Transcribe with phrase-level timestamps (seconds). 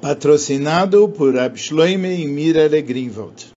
[0.00, 3.50] Patrocinado por Abschloime e Mira Greenwald.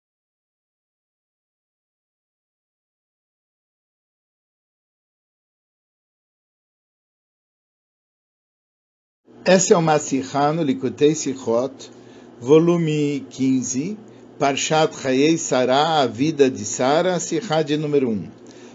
[9.46, 11.92] Essa é uma Sihá no Likutei Sichot,
[12.40, 13.96] volume 15,
[14.40, 18.32] Parshat Chayei Sarah, a vida de Sara, Sihá de número 1.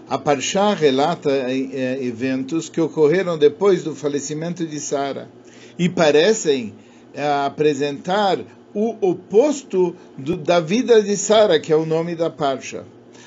[0.07, 5.29] A Parshá relata eh, eventos que ocorreram depois do falecimento de Sara
[5.77, 6.86] e parecem eh,
[7.45, 8.39] apresentar
[8.73, 12.85] o oposto do, da vida de Sara, que é o nome da Parsha.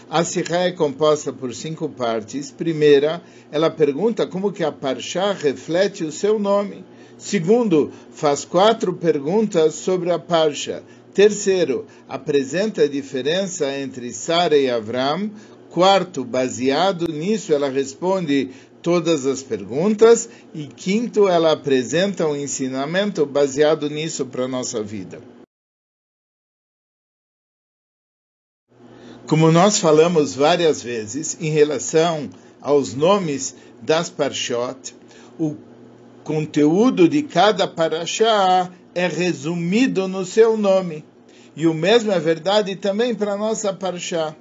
[0.09, 2.51] A Sihá é composta por cinco partes.
[2.51, 6.85] Primeira, ela pergunta como que a Parshá reflete o seu nome.
[7.17, 10.83] Segundo, faz quatro perguntas sobre a Parsha.
[11.15, 15.31] Terceiro, apresenta a diferença entre Sara e Avram.
[15.69, 18.51] Quarto, baseado nisso, ela responde
[18.83, 20.29] todas as perguntas.
[20.55, 25.21] E quinto, ela apresenta um ensinamento baseado nisso para a nossa vida.
[29.27, 32.29] Como nós falamos várias vezes em relação
[32.61, 34.95] aos nomes das Parshot,
[35.39, 35.57] o
[36.25, 41.05] conteúdo de cada paraxá é resumido no seu nome.
[41.55, 44.35] E o mesmo é verdade também para a nossa paraxá.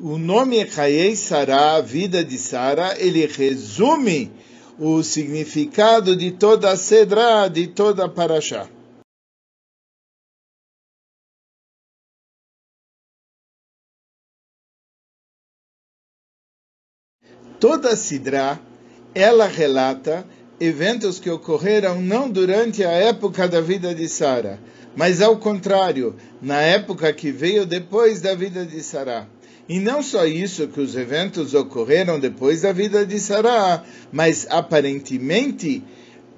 [0.00, 4.30] O nome Chayei Sará, a vida de Sara, ele resume
[4.78, 8.68] o significado de toda a Sedra, de toda a paraxá.
[17.58, 18.60] Toda a Sidra,
[19.12, 20.24] ela relata
[20.60, 24.60] eventos que ocorreram não durante a época da vida de Sara,
[24.94, 29.37] mas ao contrário, na época que veio depois da vida de Sara.
[29.68, 35.82] E não só isso que os eventos ocorreram depois da vida de Sara, mas aparentemente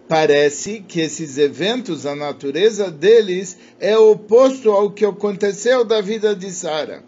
[0.09, 6.51] parece que esses eventos, a natureza deles é oposto ao que aconteceu da vida de
[6.51, 7.05] Sara.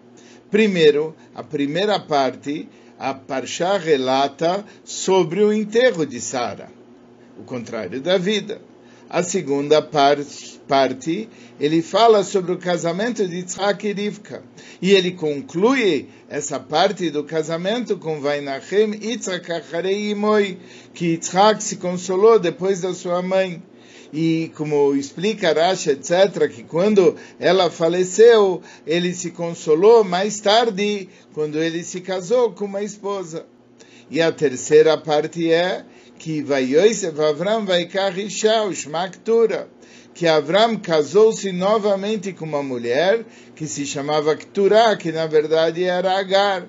[0.50, 6.82] Primeiro, a primeira parte, a Parshá relata sobre o enterro de Sara
[7.38, 8.60] o contrário da vida.
[9.12, 11.28] A segunda parte,
[11.60, 14.42] ele fala sobre o casamento de Yitzhak e Rivka.
[14.80, 19.50] E ele conclui essa parte do casamento com Vainachem Yitzhak
[19.86, 20.58] Imoi,
[20.94, 23.62] que Yitzhak se consolou depois da sua mãe.
[24.14, 31.58] E como explica Rashi, etc., que quando ela faleceu, ele se consolou mais tarde, quando
[31.58, 33.44] ele se casou com uma esposa.
[34.10, 35.84] E a terceira parte é
[36.22, 37.88] que vai Yosef Avram vai
[38.24, 39.68] Isha, o Shmaktura,
[40.14, 43.24] que Avram casou-se novamente com uma mulher
[43.56, 46.68] que se chamava Ktura, que na verdade era Agar.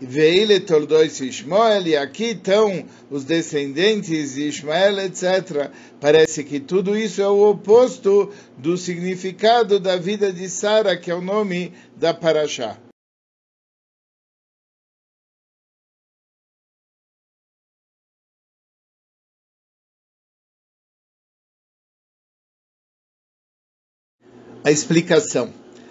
[0.00, 5.70] Veile tornou-se Ishmael, e aqui estão os descendentes de Ismael, etc.
[6.00, 11.14] Parece que tudo isso é o oposto do significado da vida de Sara, que é
[11.14, 12.76] o nome da Parashá.
[24.62, 25.50] A explicação.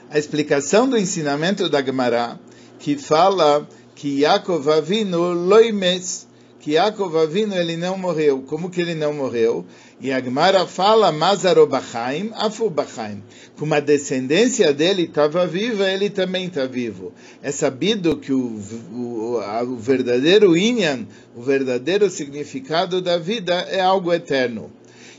[0.10, 2.40] A explicação do ensinamento da Gemara,
[2.80, 6.28] que fala que Yaakov Avinu loimes,
[6.60, 8.44] que Yaakov Avinu ele não morreu.
[8.44, 9.66] Como que ele não morreu?
[10.02, 13.24] E a Gemara fala Mazarobachaim, Afubachaim.
[13.58, 17.12] Como a descendência dele estava viva, ele também está vivo.
[17.42, 18.60] É sabido que o,
[18.94, 21.06] o, o verdadeiro Inyan,
[21.36, 24.72] o verdadeiro significado da vida é algo eterno.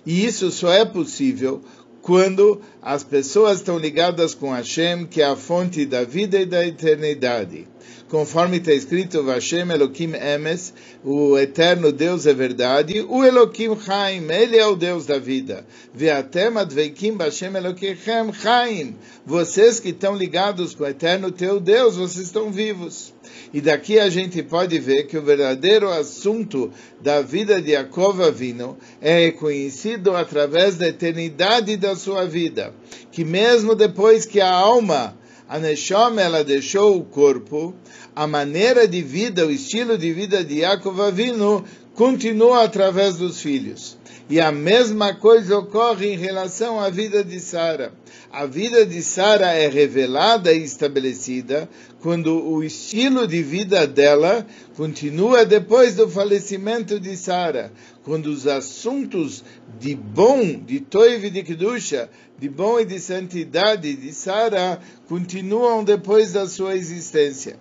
[0.07, 1.61] E isso só é possível
[2.11, 6.67] quando as pessoas estão ligadas com Hashem, que é a fonte da vida e da
[6.67, 7.69] eternidade.
[8.11, 14.57] Conforme está escrito, Hashem Elohim Emes, o eterno Deus é verdade, o Elohim Chaim, ele
[14.57, 15.65] é o Deus da vida.
[15.95, 17.97] Veatem adveikim Hashem Elohim
[18.33, 18.97] Chaim.
[19.25, 23.15] Vocês que estão ligados com o eterno teu Deus, vocês estão vivos.
[23.55, 28.77] E daqui a gente pode ver que o verdadeiro assunto da vida de Yaakov Avino
[29.01, 32.75] é reconhecido através da eternidade da sua vida.
[33.13, 35.17] Que mesmo depois que a alma,
[35.51, 37.75] a Neshom, ela deixou o corpo,
[38.15, 41.65] a maneira de vida, o estilo de vida de Yaakov Avino
[42.01, 43.99] continua através dos filhos.
[44.31, 47.93] E a mesma coisa ocorre em relação à vida de Sara.
[48.33, 51.69] A vida de Sara é revelada e estabelecida
[52.01, 54.47] quando o estilo de vida dela
[54.79, 57.71] continua depois do falecimento de Sara,
[58.03, 59.45] quando os assuntos
[59.79, 62.09] de bom, de Toiv e de Kedusha,
[62.39, 67.59] de bom e de santidade de Sara continuam depois da sua existência.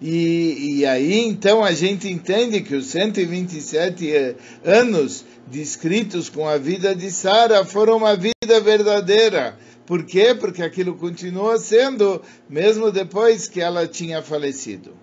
[0.00, 6.94] E, e aí então a gente entende que os 127 anos descritos com a vida
[6.96, 9.58] de Sara foram uma vida vida verdadeira.
[9.86, 10.34] Por quê?
[10.34, 14.96] Porque aquilo continua sendo, mesmo depois que ela tinha falecido.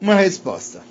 [0.00, 0.84] Uma resposta.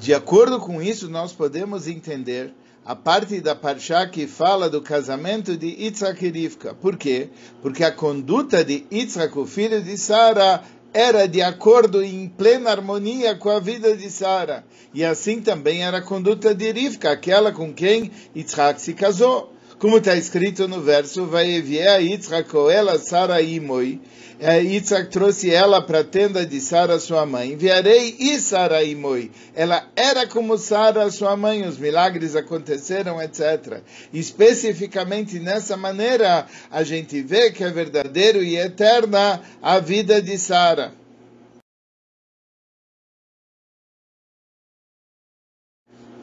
[0.00, 2.52] De acordo com isso, nós podemos entender
[2.88, 6.72] a parte da Parshá que fala do casamento de Yitzhak e Rivka.
[6.72, 7.28] Por quê?
[7.60, 13.34] Porque a conduta de Yitzhak, o filho de Sara, era de acordo em plena harmonia
[13.34, 14.64] com a vida de Sara.
[14.94, 19.52] E assim também era a conduta de Rivka, aquela com quem Yitzhak se casou.
[19.78, 24.00] Como está escrito no verso, vai enviar Yitzhak ela Sara Imoi.
[24.40, 27.52] Yitzhak trouxe ela para a tenda de Sara, sua mãe.
[27.52, 29.30] Enviarei e Sara Imoi.
[29.54, 31.64] Ela era como Sara, sua mãe.
[31.64, 33.80] Os milagres aconteceram, etc.
[34.12, 40.92] Especificamente nessa maneira, a gente vê que é verdadeiro e eterna a vida de Sara.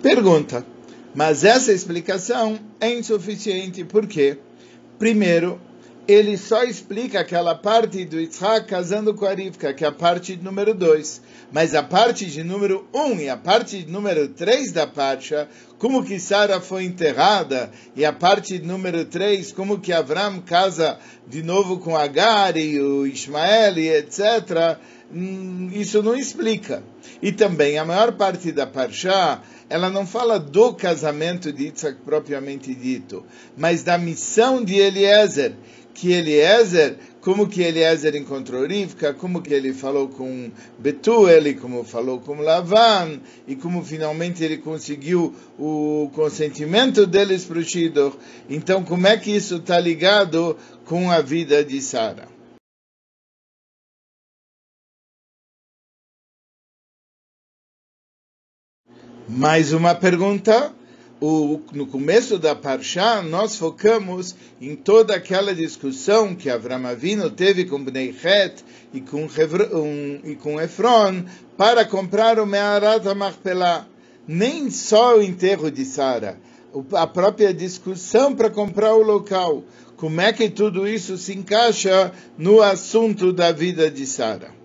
[0.01, 0.74] Pergunta.
[1.15, 4.37] Mas essa explicação é insuficiente, porque,
[4.99, 5.57] primeiro,
[6.05, 10.35] ele só explica aquela parte do Yitzhak casando com a Rivka, que é a parte
[10.35, 11.21] número 2.
[11.53, 15.47] Mas a parte de número 1 um e a parte de número 3 da Parsha,
[15.79, 20.99] como que Sara foi enterrada, e a parte de número 3, como que Avram casa
[21.27, 24.77] de novo com Agar e o Ismael e etc.,
[25.73, 26.83] isso não explica.
[27.21, 32.73] E também a maior parte da Parsha ela não fala do casamento de Isaac propriamente
[32.73, 33.25] dito,
[33.57, 35.53] mas da missão de Eliezer,
[35.93, 42.19] que Eliezer, como que Eliezer encontrou Rivka, como que ele falou com Betuel, como falou
[42.19, 48.15] com Lavan, e como finalmente ele conseguiu o consentimento deles para o Shidor.
[48.49, 50.55] Então, como é que isso está ligado
[50.85, 52.34] com a vida de Sara?
[59.27, 60.71] Mais uma pergunta.
[61.19, 66.83] O, no começo da Parshá, nós focamos em toda aquela discussão que Avram
[67.35, 68.63] teve com Bnei Het
[68.93, 69.27] e com,
[70.23, 71.23] e com Efron
[71.57, 73.87] para comprar o Me'arat HaMachpelah.
[74.27, 76.37] Nem só o enterro de Sara,
[76.93, 79.63] a própria discussão para comprar o local.
[79.97, 84.64] Como é que tudo isso se encaixa no assunto da vida de Sara?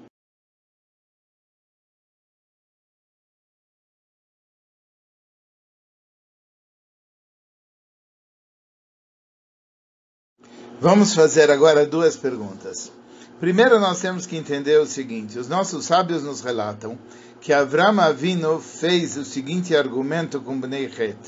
[10.82, 12.90] Vamos fazer agora duas perguntas.
[13.38, 16.98] Primeiro, nós temos que entender o seguinte: os nossos sábios nos relatam
[17.38, 21.18] que Avram Avinu fez o seguinte argumento com Bnei Het: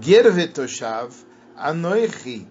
[0.00, 1.14] Ger vetoshav
[1.56, 2.48] anoichi.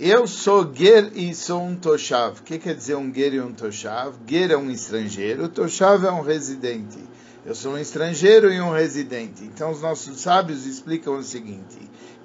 [0.00, 2.40] Eu sou ger e sou um toshav.
[2.40, 4.14] O que quer dizer um ger e um toshav?
[4.26, 6.98] Ger é um estrangeiro, toshav é um residente.
[7.46, 9.44] Eu sou um estrangeiro e um residente.
[9.44, 11.76] Então, os nossos sábios explicam o seguinte: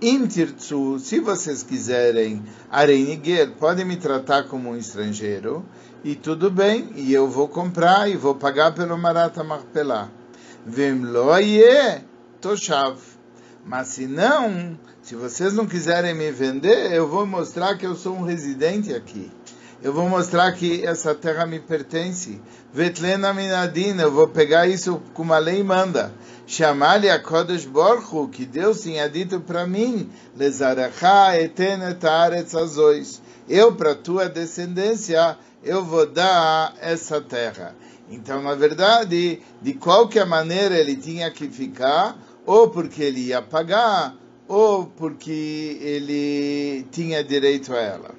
[0.01, 5.65] Intirtsu, se vocês quiserem, Areniguer, podem me tratar como um estrangeiro,
[6.05, 10.09] e tudo bem, e eu vou comprar e vou pagar pelo Marata Marpelá.
[10.65, 12.01] Vemloye
[12.39, 12.97] Toshav.
[13.65, 18.15] Mas se não, se vocês não quiserem me vender, eu vou mostrar que eu sou
[18.15, 19.29] um residente aqui.
[19.81, 22.41] Eu vou mostrar que essa terra me pertence.
[22.73, 26.13] Vetlena minadina, eu vou pegar isso como a lei manda.
[26.45, 33.21] Chamar-lhe a Kodesh Borchu, que Deus tinha dito para mim, Lezaracha etenet aretz azois.
[33.47, 37.73] Eu, para tua descendência, eu vou dar essa terra.
[38.11, 44.13] Então, na verdade, de qualquer maneira ele tinha que ficar, ou porque ele ia pagar,
[44.45, 48.18] ou porque ele tinha direito a ela.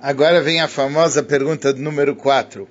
[0.00, 2.68] Agora vem a famosa pergunta número 4.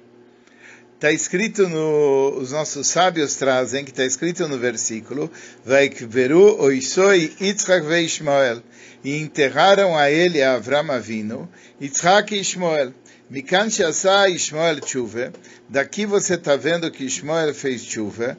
[0.95, 5.29] Está escrito no, os nossos sábios trazem que está escrito no versículo,
[5.65, 8.63] Vaikveru oisoi Yitzhak ve Ishmael,
[9.03, 11.49] e enterraram a ele a Avram Avinu,
[11.81, 12.93] Yitzhak e Ishmael.
[13.29, 15.33] Mikan Shasa Ishmael Tshuva,
[15.67, 18.37] daqui você está vendo que Ishmael fez Tshuva,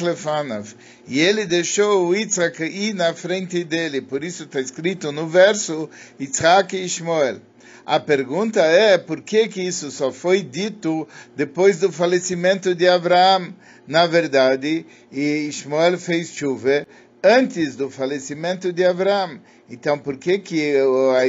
[0.00, 0.74] Lefanav,
[1.06, 5.88] e ele deixou o Yitzhak ir na frente dele, por isso está escrito no verso
[6.18, 7.40] Yitzhak e Ishmael.
[7.86, 11.06] A pergunta é por que, que isso só foi dito
[11.36, 13.54] depois do falecimento de Abraão?
[13.86, 16.84] Na verdade, Ishmael fez chuva
[17.22, 19.38] antes do falecimento de Abraão.
[19.70, 20.74] Então, por que, que
[21.16, 21.26] a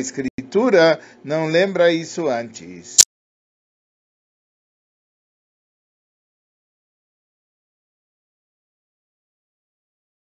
[1.23, 2.97] Não lembra isso antes?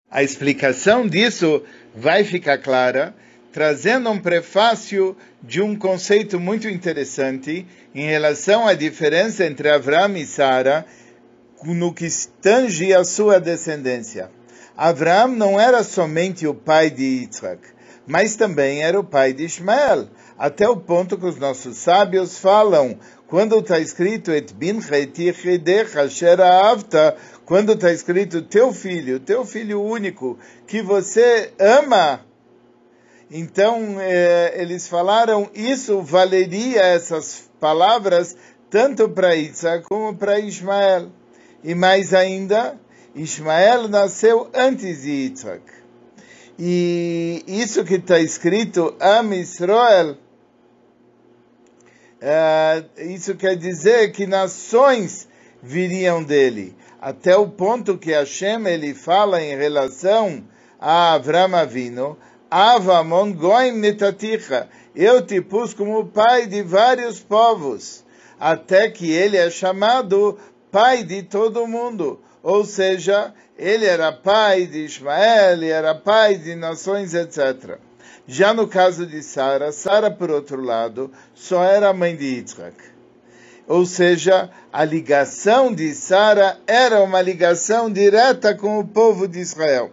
[0.09, 1.63] A explicação disso
[1.95, 3.15] vai ficar clara
[3.51, 10.25] trazendo um prefácio de um conceito muito interessante em relação à diferença entre Avram e
[10.25, 10.85] Sara
[11.63, 12.07] no que
[12.41, 14.31] tange a sua descendência.
[14.75, 17.61] Abraão não era somente o pai de Yitzhak,
[18.07, 22.97] mas também era o pai de Ismael, até o ponto que os nossos sábios falam,
[23.27, 24.79] quando está escrito Et bin
[27.45, 30.37] quando está escrito teu filho, teu filho único,
[30.67, 32.21] que você ama,
[33.31, 38.37] então eh, eles falaram isso valeria essas palavras
[38.69, 41.09] tanto para Isaac como para Ismael.
[41.63, 42.79] E mais ainda,
[43.15, 45.63] Ismael nasceu antes de Isaac.
[46.57, 50.17] E isso que está escrito, Am Israel,
[52.23, 55.27] uh, isso quer dizer que nações
[55.61, 56.75] viriam dele.
[57.01, 60.43] Até o ponto que Hashem ele fala em relação
[60.79, 62.17] a Avram Avino,
[62.49, 68.05] Avamon goim netaticha, eu te pus como pai de vários povos,
[68.39, 70.37] até que ele é chamado
[70.71, 72.19] pai de todo mundo.
[72.43, 77.79] Ou seja, ele era pai de Ismael, ele era pai de nações, etc.
[78.27, 82.75] Já no caso de Sara, Sara, por outro lado, só era mãe de Yitzhak.
[83.67, 89.91] Ou seja, a ligação de Sara era uma ligação direta com o povo de Israel.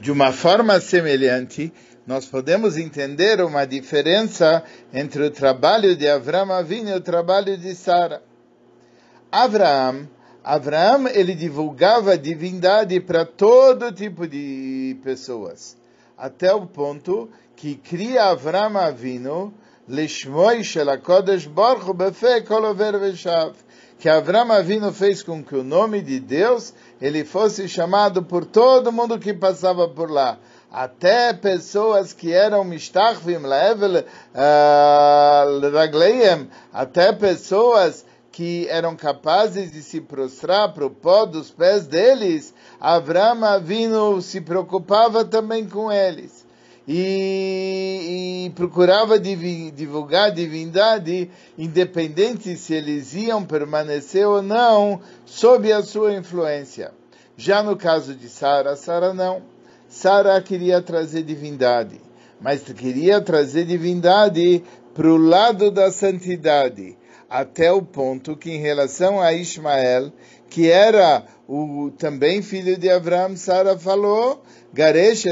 [0.00, 1.72] De uma forma semelhante,
[2.06, 7.74] nós podemos entender uma diferença entre o trabalho de Abraão Avinu e o trabalho de
[7.74, 8.22] Sara.
[9.30, 10.08] Abraão,
[10.48, 15.76] Abraão ele divulgava a divindade para todo tipo de pessoas,
[16.16, 19.52] até o ponto que cria Abraão Avinu
[19.86, 23.52] Lishmoi Shel HaKodesh Baruch Befe Kol Over Veshav.
[23.98, 28.90] Que Abraão Avinu fez com que o nome de Deus ele fosse chamado por todo
[28.90, 30.38] mundo que passava por lá.
[30.72, 34.02] Até pessoas que eram mistarvim level
[34.34, 38.06] ah, ragleim, até pessoas
[38.38, 44.40] que eram capazes de se prostrar para o pó dos pés deles, Avram Avinu se
[44.40, 46.46] preocupava também com eles.
[46.86, 51.28] E, e, procurava divulgar divindade,
[51.58, 56.92] independente se eles iam permanecer ou não, sob a sua influência.
[57.36, 59.42] Já no caso de Sara, Sara não.
[59.88, 62.00] Sara queria trazer divindade,
[62.40, 64.62] mas queria trazer divindade
[64.94, 66.97] para o lado da santidade,
[67.28, 70.12] até o ponto que em relação a Ismael,
[70.48, 74.42] que era o também filho de Abraão, Sara falou,
[74.72, 75.24] Garesh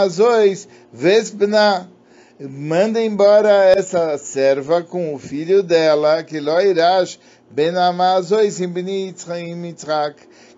[0.00, 1.90] azois vesbna,
[2.40, 7.18] manda embora essa serva com o filho dela, que loirash
[7.50, 8.58] ben amazois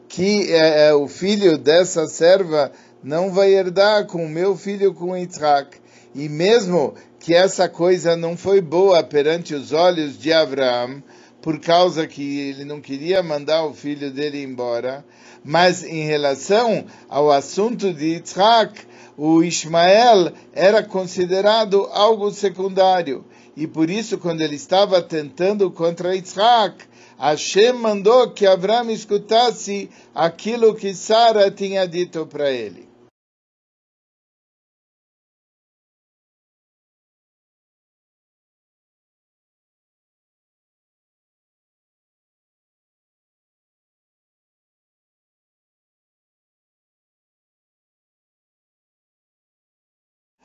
[0.09, 2.71] que é, é o filho dessa serva
[3.03, 5.77] não vai herdar com o meu filho, com Isaac.
[6.15, 11.03] E mesmo que essa coisa não foi boa perante os olhos de Abraão,
[11.41, 15.03] por causa que ele não queria mandar o filho dele embora,
[15.43, 18.79] mas em relação ao assunto de Isaac,
[19.17, 23.25] o Ismael era considerado algo secundário.
[23.57, 26.85] E por isso, quando ele estava tentando contra Isaac,
[27.19, 32.94] Hashem mandou que Abraão escutasse aquilo que Sara tinha dito para ele.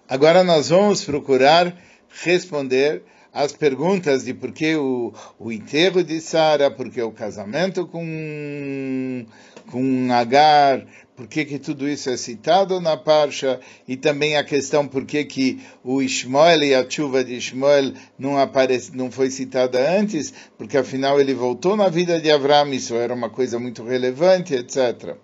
[0.09, 1.77] Agora nós vamos procurar
[2.23, 7.85] responder as perguntas de por que o, o enterro de Sara, por que o casamento
[7.85, 9.23] com,
[9.69, 10.83] com Agar,
[11.15, 15.23] por que, que tudo isso é citado na Parsha, e também a questão por que,
[15.25, 20.75] que o Ishmael e a chuva de Ishmael não, aparece, não foi citada antes, porque
[20.75, 25.17] afinal ele voltou na vida de Avram, isso era uma coisa muito relevante, etc.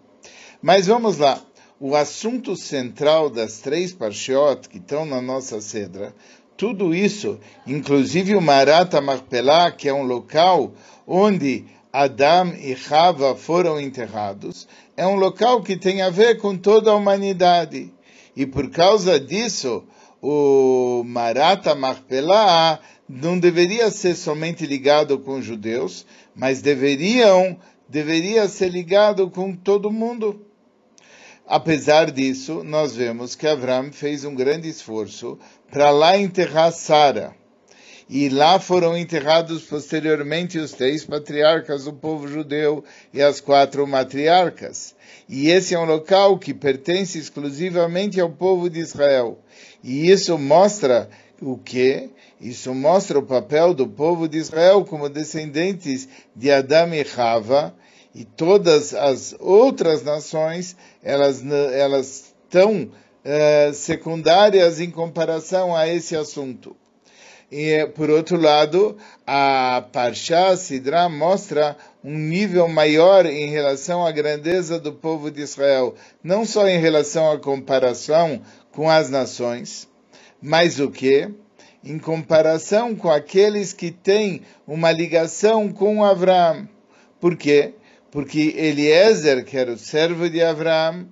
[0.61, 1.41] Mas vamos lá
[1.79, 6.13] o assunto central das três parshiot que estão na nossa cedra,
[6.55, 10.71] tudo isso, inclusive o Marata Marpelá, que é um local
[11.05, 16.91] onde Adam e Chava foram enterrados, é um local que tem a ver com toda
[16.91, 17.91] a humanidade.
[18.35, 19.83] E por causa disso,
[20.21, 28.69] o Marata Marpelá não deveria ser somente ligado com os judeus, mas deveriam, deveria ser
[28.69, 30.41] ligado com todo mundo.
[31.47, 35.37] Apesar disso, nós vemos que Avram fez um grande esforço
[35.69, 37.35] para lá enterrar Sara.
[38.09, 42.83] E lá foram enterrados posteriormente os três patriarcas do povo judeu
[43.13, 44.95] e as quatro matriarcas.
[45.29, 49.39] E esse é um local que pertence exclusivamente ao povo de Israel.
[49.83, 51.09] E isso mostra
[51.41, 52.09] O que?
[52.39, 57.75] Isso mostra o papel do povo de Israel como descendentes de Adão e Rava,
[58.15, 66.73] e todas as outras nações, elas, elas estão uh, secundárias em comparação a esse assunto.
[67.51, 74.79] E, por outro lado, a Parsha Sidra mostra um nível maior em relação à grandeza
[74.79, 75.93] do povo de Israel,
[76.23, 78.41] não só em relação à comparação
[78.71, 79.89] com as nações,
[80.41, 81.29] mas o que?
[81.83, 86.67] Em comparação com aqueles que têm uma ligação com Abraão.
[87.19, 87.73] Por quê?
[88.15, 91.05] Porque Eliezer, que era o servo de Abraão,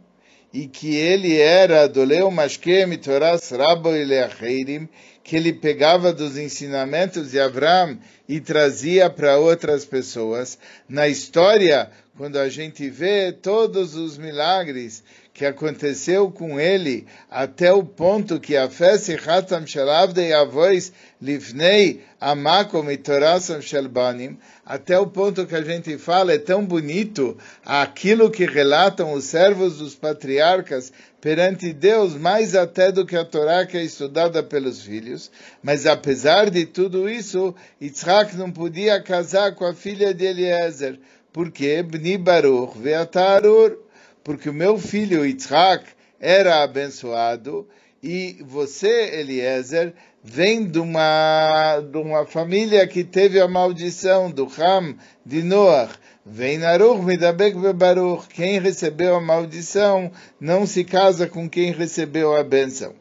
[0.54, 4.88] e que ele era Doleu Mashkem Toras Rabo Eleacheirim,
[5.22, 10.58] que ele pegava dos ensinamentos de Abraão e trazia para outras pessoas.
[10.88, 15.03] Na história, quando a gente vê todos os milagres
[15.34, 22.01] que aconteceu com ele, até o ponto que a fé se Hatam Shalavdei Avois Livnei
[22.22, 28.29] Amakom e Torasam Shelbanim, até o ponto que a gente fala, é tão bonito aquilo
[28.29, 33.75] que relatam os servos dos patriarcas perante Deus, mais até do que a Torá que
[33.75, 35.32] é estudada pelos filhos.
[35.63, 41.00] Mas apesar de tudo isso, Yitzhak não podia casar com a filha de Eliezer.
[41.34, 41.82] Por quê?
[41.82, 43.78] Bni Baruch ve'atarur
[44.24, 45.84] porque o meu filho Yitzhak
[46.20, 47.68] era abençoado
[48.02, 54.96] e você, Eliezer, vem de uma, de uma família que teve a maldição do Ham
[55.25, 55.94] de Noach.
[56.25, 58.28] Vem Naruch Midabek Baruch.
[58.28, 62.94] Quem recebeu a maldição não se casa com quem recebeu a bênção.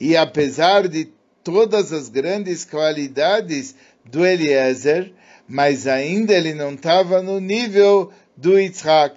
[0.00, 1.08] E apesar de
[1.42, 3.74] todas as grandes qualidades
[4.04, 5.12] do Eliezer,
[5.48, 9.16] mas ainda ele não estava no nível do Yitzhak.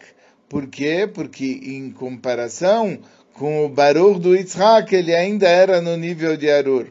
[0.50, 1.10] Por quê?
[1.12, 3.00] Porque em comparação
[3.34, 6.88] com o Baruch do Yitzhak, ele ainda era no nível de Arur.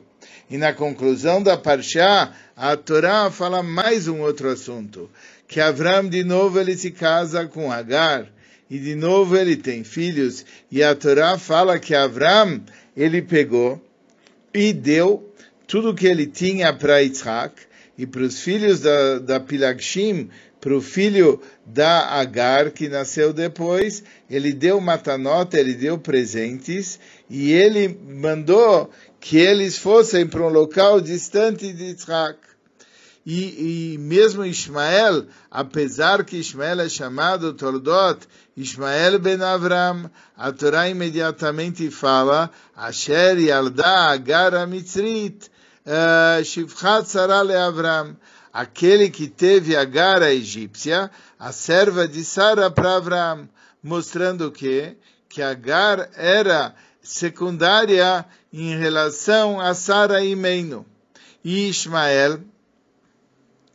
[0.49, 5.11] E na conclusão da Parshá, a Torá fala mais um outro assunto,
[5.49, 8.27] que Avram de novo ele se casa com Agar,
[8.71, 12.63] e de novo ele tem filhos, e a Torá fala que Avram
[12.97, 13.83] ele pegou
[14.55, 15.33] e deu
[15.67, 17.55] tudo que ele tinha para Yitzhak,
[17.99, 20.29] e para os filhos da, da Pilagshim,
[20.61, 26.99] para o filho da Agar, que nasceu depois, ele deu matanota, ele deu presentes,
[27.31, 32.39] e ele mandou que eles fossem para um local distante de Yitzhak.
[33.25, 38.21] E, e, mesmo Ismael, apesar que Ismael é chamado Tordot,
[38.57, 45.56] Ismael ben Avram, a Torá imediatamente fala, Asher yalda agar mitzrit, eh,
[46.45, 48.17] shivchat sarah Avram
[48.53, 53.49] aquele que teve Agar a egípcia, a serva de Sara para Abraão,
[53.83, 54.97] mostrando que
[55.29, 60.87] que Agar era secundária em relação a Sara e Meino.
[61.45, 62.41] E Ismael,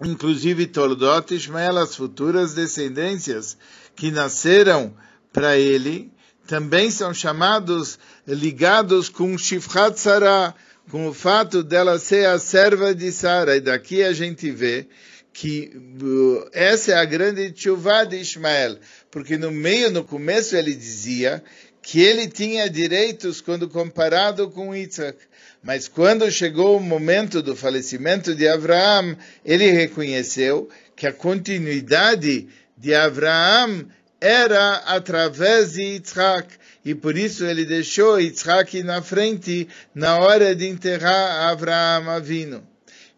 [0.04, 3.56] inclusive Toldot, Ismael, as futuras descendências
[3.96, 4.96] que nasceram
[5.32, 6.12] para ele,
[6.48, 10.56] também são chamados, ligados com Shifrat Sarah,
[10.90, 13.56] com o fato dela ser a serva de Sara.
[13.56, 14.88] E daqui a gente vê
[15.34, 18.78] que uh, essa é a grande chuva de Ismael,
[19.10, 21.44] porque no meio, no começo, ele dizia
[21.82, 25.18] que ele tinha direitos quando comparado com Isaac.
[25.64, 32.94] Mas quando chegou o momento do falecimento de Abraão, ele reconheceu que a continuidade de
[32.94, 33.88] Abraão
[34.22, 36.48] era através de Isaac
[36.86, 42.68] e por isso ele deixou Yitzhak na frente na hora de enterrar Abraão Avino.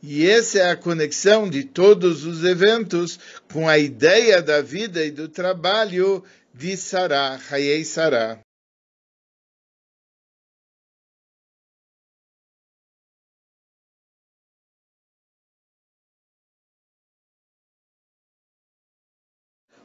[0.01, 3.19] E essa é a conexão de todos os eventos
[3.51, 8.42] com a ideia da vida e do trabalho de Sarah, Hayei Sarah.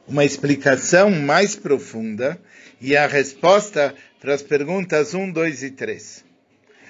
[0.09, 2.41] Uma explicação mais profunda
[2.81, 6.25] e a resposta para as perguntas 1, 2 e 3.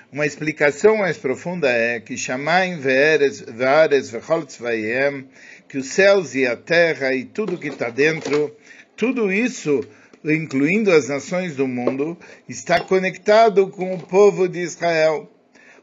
[0.10, 5.28] Uma explicação mais profunda é que Shamaim ve'eres ve'ares ve'chol tzvayem,
[5.68, 8.56] que os céus e a terra e tudo que está dentro,
[8.96, 9.82] tudo isso,
[10.24, 15.30] incluindo as nações do mundo, está conectado com o povo de Israel.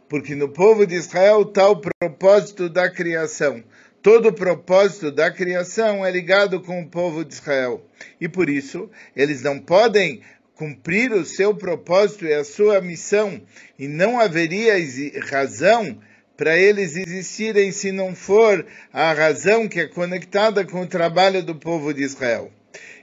[0.09, 3.62] Porque no povo de Israel está o propósito da criação
[4.07, 7.85] todo o propósito da criação é ligado com o povo de Israel.
[8.21, 10.21] E por isso, eles não podem
[10.55, 13.42] cumprir o seu propósito e a sua missão,
[13.77, 14.75] e não haveria
[15.29, 15.99] razão
[16.37, 21.57] para eles existirem se não for a razão que é conectada com o trabalho do
[21.57, 22.53] povo de Israel.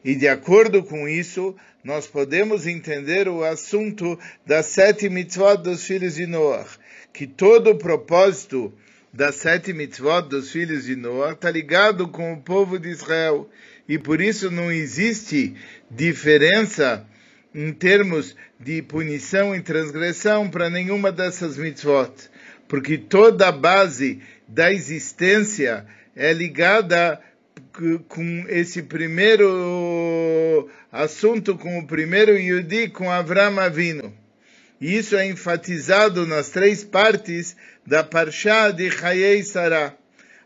[0.05, 6.15] E de acordo com isso, nós podemos entender o assunto das sete mitzvot dos filhos
[6.15, 6.65] de Noah,
[7.11, 8.73] que todo o propósito
[9.13, 13.47] das sete mitzvot dos filhos de Noah está ligado com o povo de Israel.
[13.87, 15.53] E por isso não existe
[15.91, 17.05] diferença
[17.53, 22.11] em termos de punição e transgressão para nenhuma dessas mitzvot,
[22.67, 27.21] porque toda a base da existência é ligada
[28.07, 34.11] com esse primeiro assunto, com o primeiro Yudi, com Avram Avinu.
[34.81, 39.93] E isso é enfatizado nas três partes da Parshá de Chayei Sarah.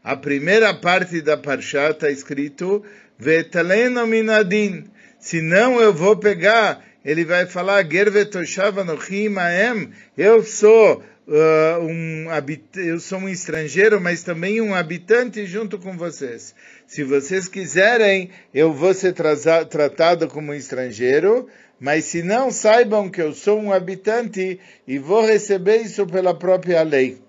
[0.04, 2.84] A primeira parte da Parshá está escrito
[3.18, 4.86] Vetaleno minadin.
[5.20, 9.90] Senão eu vou pegar, ele vai falar Gervetoshav Anochim Aem.
[10.18, 12.28] Eu sou uh, um
[12.76, 16.56] eu sou um estrangeiro, mas também um habitante junto com vocês.
[16.88, 21.48] Se vocês quiserem, eu vou ser tratado como estrangeiro,
[21.80, 26.82] mas se não, saibam que eu sou um habitante e vou receber isso pela própria
[26.82, 27.27] lei.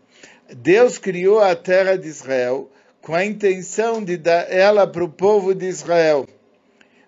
[0.56, 2.70] Deus criou a terra de Israel
[3.02, 6.26] com a intenção de dar ela para o povo de Israel.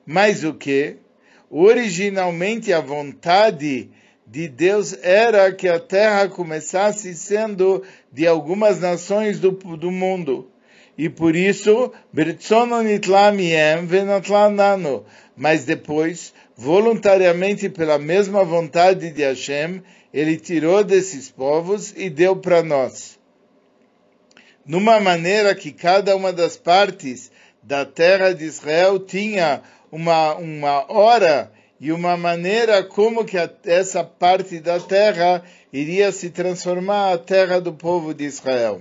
[0.05, 0.97] Mas o que?
[1.51, 3.91] Originalmente a vontade
[4.27, 10.51] de Deus era que a terra começasse sendo de algumas nações do, do mundo.
[10.97, 11.93] E por isso,
[15.37, 22.63] mas depois, voluntariamente pela mesma vontade de Hashem, ele tirou desses povos e deu para
[22.63, 23.20] nós.
[24.71, 31.51] Numa maneira que cada uma das partes da terra de Israel tinha uma, uma hora
[31.81, 37.61] e uma maneira como que a, essa parte da terra iria se transformar a terra
[37.61, 38.81] do povo de Israel.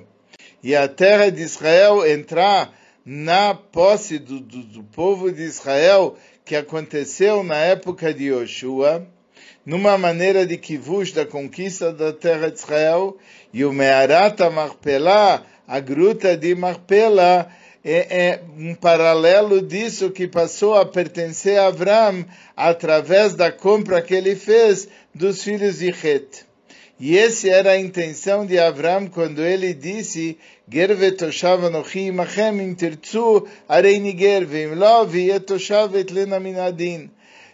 [0.62, 2.72] E a terra de Israel entrar
[3.04, 9.08] na posse do, do, do povo de Israel que aconteceu na época de Yoshua,
[9.66, 13.18] numa maneira de kivush da conquista da terra de Israel,
[13.52, 17.48] e o Me'arata Marpelá, a gruta de Marpela,
[17.86, 22.26] é, é, um paralelo disso que passou a pertencer a Avram
[22.58, 26.44] através da compra que ele fez dos filhos de Het.
[27.00, 32.74] E essa era a intenção de Avram quando ele disse Gerve toshav anochi imachem im
[32.76, 35.06] tirtzu areini gerve im lo
[35.40, 35.94] toshav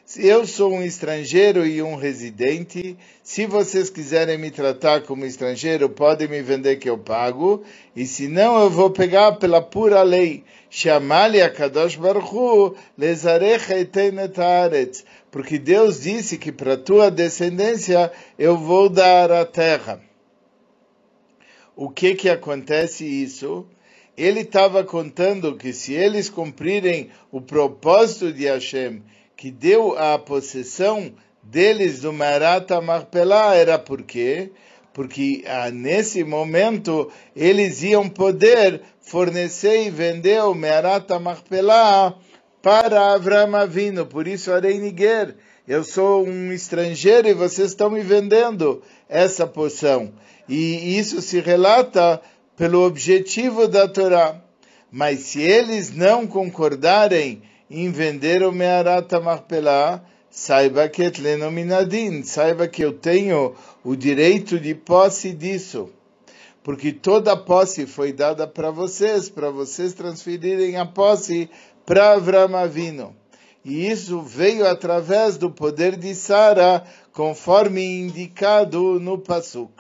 [0.06, 0.28] minadin.
[0.28, 2.98] Eu sou um estrangeiro e um residente.
[3.24, 7.64] Se vocês quiserem me tratar como estrangeiro, podem me vender que eu pago.
[7.96, 10.44] E se não, eu vou pegar pela pura lei.
[10.70, 15.04] Chamali a Kadosh Baruch lezarecha etenet haaretz.
[15.32, 20.02] Porque Deus disse que para tua descendência eu vou dar a terra.
[21.76, 23.66] O que que acontece isso?
[24.16, 29.02] Ele estava contando que se eles cumprirem o propósito de Hashem,
[29.36, 34.52] que deu a possessão deles do Marata Marpelá era por quê?
[34.94, 42.16] Porque ah, nesse momento eles iam poder fornecer e vender o Marata Marpelá
[42.62, 44.06] para Avram Avino.
[44.06, 45.36] Por isso, Arei Niguer,
[45.68, 50.14] eu sou um estrangeiro e vocês estão me vendendo essa poção.
[50.48, 52.22] E isso se relata
[52.56, 54.42] pelo objetivo da Torá.
[54.92, 62.68] Mas se eles não concordarem em vender o Mearata Marpelá, saiba que etleno minadin, saiba
[62.68, 65.90] que eu tenho o direito de posse disso.
[66.64, 71.50] Porque toda a posse foi dada para vocês, para vocês transferirem a posse
[71.86, 73.16] para Avram Avino.
[73.64, 79.75] E isso veio através do poder de Sara, conforme indicado no Pasuk.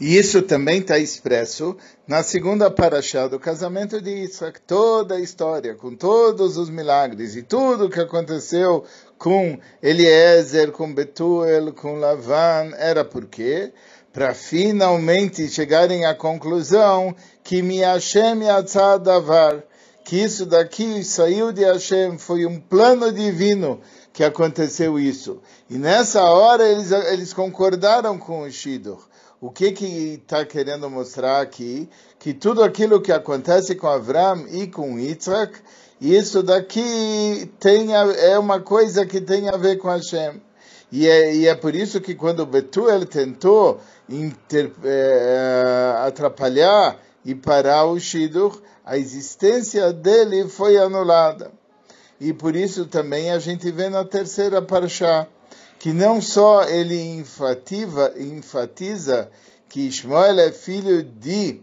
[0.00, 4.60] E isso também está expresso na segunda paraxá do casamento de Isaac.
[4.60, 8.84] Toda a história, com todos os milagres e tudo que aconteceu
[9.18, 13.72] com Eliezer, com Betuel, com Lavan, era por quê?
[14.12, 18.38] Para finalmente chegarem à conclusão que mi Hashem
[19.02, 19.64] davar,
[20.04, 23.80] que isso daqui saiu de Hashem, foi um plano divino
[24.12, 25.40] que aconteceu isso.
[25.68, 29.07] E nessa hora eles, eles concordaram com o Shidur.
[29.40, 31.88] O que que está querendo mostrar aqui?
[32.18, 35.60] Que tudo aquilo que acontece com Avram e com Yitzhak,
[36.00, 40.42] isso daqui tem a, é uma coisa que tem a ver com Hashem.
[40.90, 47.84] E é, e é por isso que quando Betuel tentou inter, é, atrapalhar e parar
[47.84, 51.52] o Shidur, a existência dele foi anulada.
[52.20, 55.28] E por isso também a gente vê na terceira parashá
[55.78, 59.30] que não só ele enfatiza, enfatiza
[59.68, 61.60] que Ismael é filho de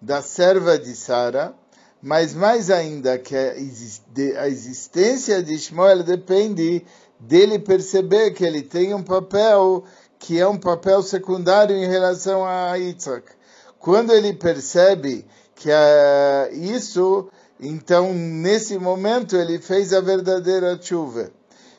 [0.00, 1.54] da serva de Sara,
[2.00, 6.84] mas mais ainda que a existência de Ismael depende
[7.18, 9.84] dele perceber que ele tem um papel
[10.20, 13.32] que é um papel secundário em relação a Isaac.
[13.78, 17.28] Quando ele percebe que uh, isso,
[17.60, 21.30] então nesse momento ele fez a verdadeira chuva.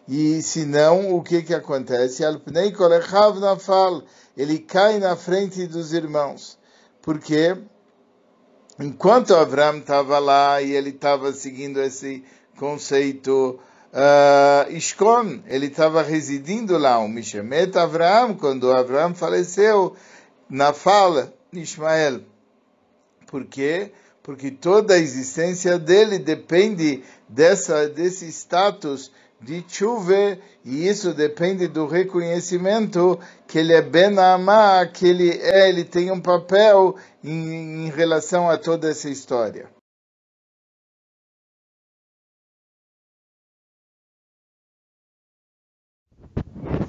[0.09, 2.23] E se não, o que que acontece?
[4.35, 6.57] Ele cai na frente dos irmãos.
[6.99, 7.55] Porque
[8.79, 12.23] enquanto Abraão estava lá e ele estava seguindo esse
[12.57, 13.59] conceito
[13.93, 19.95] uh, Ishkon, ele estava residindo lá, o Mishemet Abraão, quando Abraão faleceu,
[20.49, 22.21] na fala Ismael.
[23.27, 23.91] Por quê?
[24.23, 31.87] Porque toda a existência dele depende dessa, desse status de chuva, e isso depende do
[31.87, 37.89] reconhecimento que ele é Ben Amá, que ele é, ele tem um papel em, em
[37.89, 39.69] relação a toda essa história.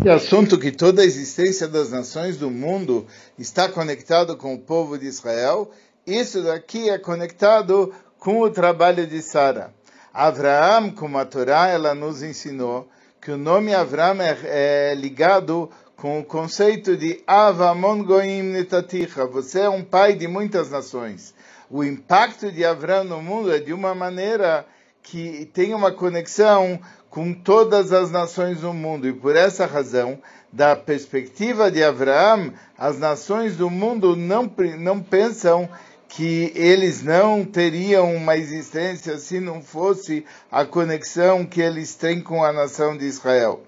[0.01, 3.07] Esse assunto que toda a existência das nações do mundo
[3.39, 5.71] está conectado com o povo de Israel,
[6.07, 9.75] isso daqui é conectado com o trabalho de Sara.
[10.13, 12.89] Abraão, como a Torá ela nos ensinou,
[13.21, 19.27] que o nome Abraão é, é ligado com o conceito de Avamon Goim Netaticha.
[19.27, 21.35] Você é um pai de muitas nações.
[21.71, 24.67] O impacto de Abraão no mundo é de uma maneira
[25.03, 29.07] que tem uma conexão com todas as nações do mundo.
[29.07, 30.19] E por essa razão,
[30.53, 35.69] da perspectiva de Abraão, as nações do mundo não, não pensam
[36.11, 42.43] que eles não teriam uma existência se não fosse a conexão que eles têm com
[42.45, 43.63] a nação de Israel.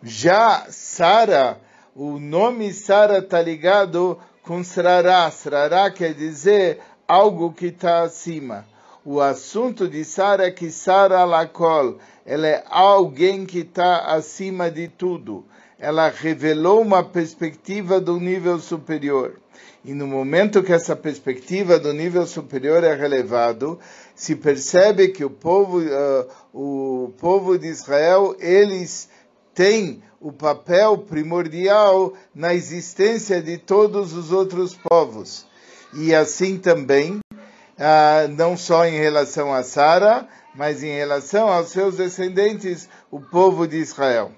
[0.00, 1.60] Já Sara,
[1.96, 5.28] o nome Sara está ligado com Srará.
[5.28, 8.64] Srará quer dizer algo que está acima.
[9.04, 14.86] O assunto de Sara é que Sara Lakol, ela é alguém que está acima de
[14.86, 15.44] tudo.
[15.76, 19.40] Ela revelou uma perspectiva do nível superior.
[19.84, 23.78] E no momento que essa perspectiva do nível superior é relevado,
[24.14, 29.08] se percebe que o povo, uh, o povo de Israel, eles
[29.54, 35.46] têm o papel primordial na existência de todos os outros povos.
[35.94, 41.96] E assim também, uh, não só em relação a Sara, mas em relação aos seus
[41.96, 44.32] descendentes, o povo de Israel.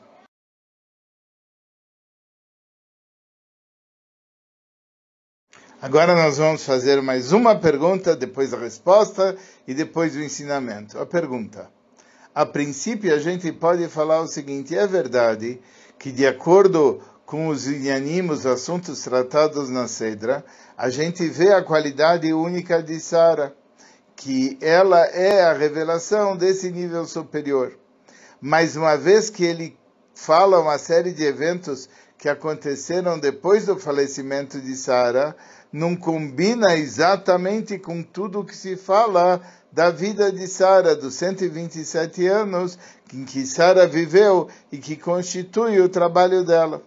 [5.83, 9.35] Agora nós vamos fazer mais uma pergunta, depois a resposta
[9.67, 10.99] e depois o ensinamento.
[10.99, 11.71] A pergunta.
[12.35, 15.59] A princípio, a gente pode falar o seguinte: é verdade
[15.99, 20.45] que, de acordo com os inanimos, assuntos tratados na Cedra,
[20.77, 23.57] a gente vê a qualidade única de Sara,
[24.15, 27.73] que ela é a revelação desse nível superior.
[28.39, 29.79] Mas uma vez que ele
[30.15, 31.89] fala uma série de eventos
[32.19, 35.35] que aconteceram depois do falecimento de Sara,
[35.73, 42.79] não combina exatamente com tudo que se fala da vida de Sara, dos 127 anos
[43.15, 46.83] em que Sara viveu e que constitui o trabalho dela.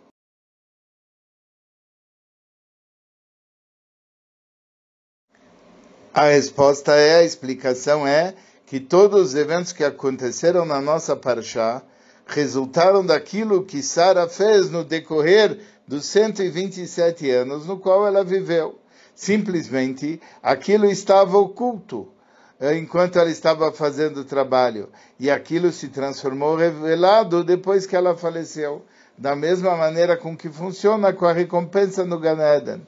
[6.14, 8.36] A resposta é, a explicação é
[8.68, 11.82] que todos os eventos que aconteceram na nossa parshá
[12.28, 18.80] resultaram daquilo que Sara fez no decorrer dos 127 anos no qual ela viveu.
[19.16, 22.12] Simplesmente aquilo estava oculto
[22.60, 28.16] eh, enquanto ela estava fazendo o trabalho e aquilo se transformou revelado depois que ela
[28.16, 28.84] faleceu.
[29.16, 32.82] Da mesma maneira com que funciona com a recompensa no Ganeden.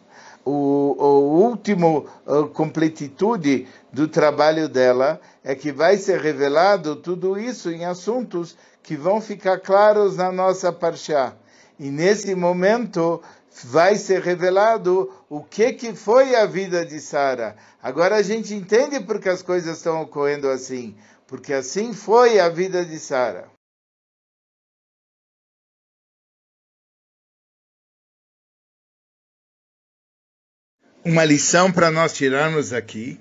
[0.43, 7.69] O, o último a completitude do trabalho dela é que vai ser revelado tudo isso
[7.69, 11.35] em assuntos que vão ficar claros na nossa parxá.
[11.79, 13.21] E nesse momento
[13.63, 17.55] vai ser revelado o que, que foi a vida de Sara.
[17.81, 20.95] Agora a gente entende porque as coisas estão ocorrendo assim.
[21.27, 23.49] Porque assim foi a vida de Sara.
[31.03, 33.19] Uma lição para nós tirarmos aqui: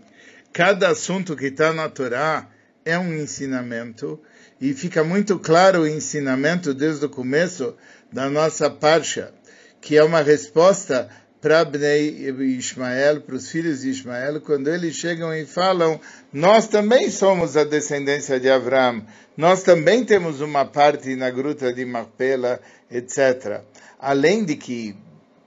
[0.53, 2.49] cada assunto que está na Torá
[2.85, 4.21] é um ensinamento,
[4.61, 7.77] e fica muito claro o ensinamento desde o começo
[8.15, 9.35] da nossa parcha,
[9.81, 15.35] que é uma resposta para Bnei Ismael, para os filhos de Ismael, quando eles chegam
[15.35, 16.01] e falam:
[16.33, 19.05] Nós também somos a descendência de Abraão,
[19.37, 23.63] nós também temos uma parte na gruta de Marpela, etc.
[23.99, 24.97] Além de que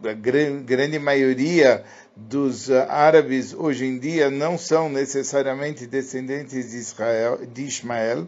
[0.03, 1.85] a grande maioria
[2.17, 8.27] dos árabes hoje em dia não são necessariamente descendentes de, Israel, de Ismael,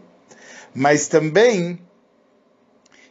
[0.74, 1.78] mas também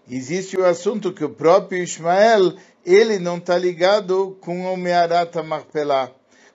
[0.09, 2.53] existe o assunto que o próprio Ismael
[2.85, 6.11] ele não está ligado com o Mearata Marpelá,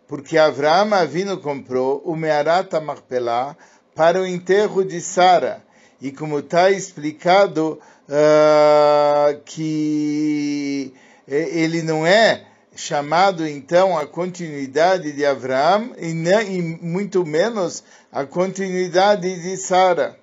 [0.09, 3.57] porque Avraham Avino comprou o Mearata Marpelá
[3.95, 5.62] para o enterro de Sara.
[6.01, 10.93] E como está explicado uh, que
[11.27, 12.45] ele não é
[12.77, 20.19] chamado então a continuidade de Abraão e, e muito menos a continuidade de Sara.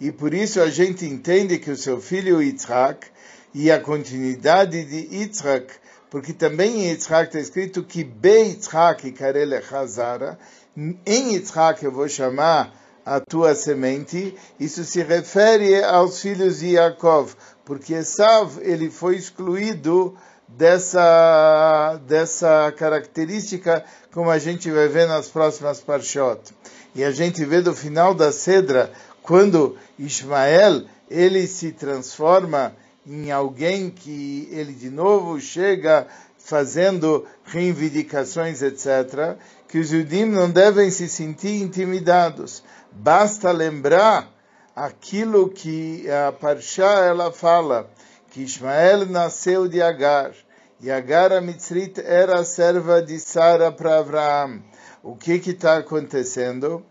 [0.00, 3.06] E por isso a gente entende que o seu filho Yitzhak
[3.54, 5.72] e a continuidade de Yitzhak,
[6.10, 10.38] porque também em Yitzhak está escrito que Be Yitzhak Karele Hazara,
[10.76, 12.72] em Yitzhak eu vou chamar
[13.08, 17.34] a tua semente, isso se refere aos filhos de Yaakov,
[17.64, 20.14] porque Esav ele foi excluído
[20.46, 23.82] dessa, dessa característica,
[24.12, 26.54] como a gente vai ver nas próximas parshot.
[26.94, 28.92] E a gente vê do final da Cedra,
[29.28, 32.74] quando Ismael ele se transforma
[33.06, 36.06] em alguém que ele de novo chega
[36.38, 39.36] fazendo reivindicações, etc.,
[39.68, 42.64] que os judim não devem se sentir intimidados.
[42.90, 44.32] Basta lembrar
[44.74, 47.90] aquilo que a Parshá ela fala,
[48.30, 50.32] que Ismael nasceu de Agar,
[50.80, 54.62] e Agar a Mitzrit era a serva de Sara para Abraão.
[55.02, 56.82] O que está acontecendo?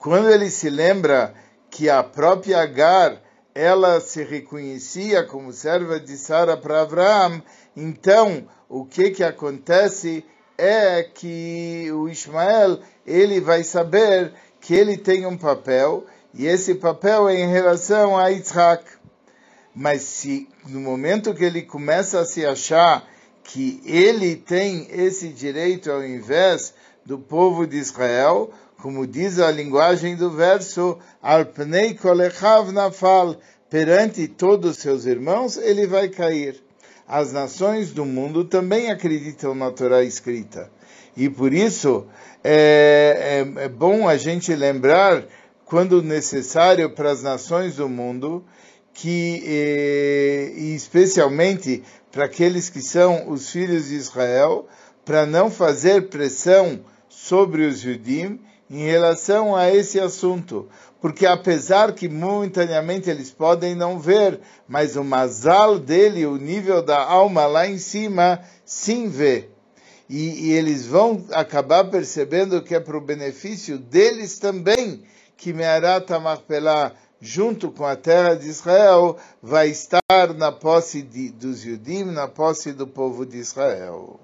[0.00, 1.34] Quando ele se lembra
[1.70, 3.20] que a própria Agar
[3.54, 7.42] ela se reconhecia como serva de Sara para Abraão,
[7.76, 10.24] então o que que acontece
[10.56, 17.28] é que o Ismael ele vai saber que ele tem um papel e esse papel
[17.28, 18.82] é em relação a Isaac.
[19.74, 23.06] Mas se no momento que ele começa a se achar
[23.44, 26.72] que ele tem esse direito ao invés
[27.04, 28.50] do povo de Israel,
[28.82, 33.36] como diz a linguagem do verso, Alpnei kolechav nafal,
[33.68, 36.62] perante todos seus irmãos, ele vai cair.
[37.06, 40.70] As nações do mundo também acreditam na Torá escrita.
[41.16, 42.06] E por isso
[42.42, 45.24] é, é, é bom a gente lembrar,
[45.64, 48.44] quando necessário para as nações do mundo,
[48.94, 54.66] que, eh, e especialmente para aqueles que são os filhos de Israel,
[55.04, 58.40] para não fazer pressão sobre os judim
[58.70, 60.68] em relação a esse assunto.
[61.00, 67.02] Porque apesar que momentaneamente eles podem não ver, mas o masal dele, o nível da
[67.02, 69.48] alma lá em cima, sim vê.
[70.08, 75.02] E, e eles vão acabar percebendo que é para o benefício deles também
[75.36, 80.00] que Mearat Marpelá junto com a terra de Israel, vai estar
[80.36, 84.18] na posse de, dos Yudim, na posse do povo de Israel.